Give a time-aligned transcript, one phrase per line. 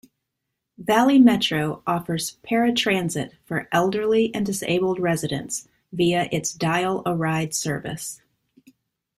[0.79, 8.19] Valley Metro offers paratransit for elderly and disabled residents via its Dial-a-Ride service.